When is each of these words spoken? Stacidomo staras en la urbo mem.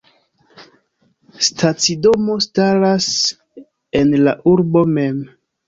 Stacidomo 1.47 2.39
staras 2.47 3.09
en 4.03 4.13
la 4.25 4.37
urbo 4.57 4.87
mem. 4.99 5.25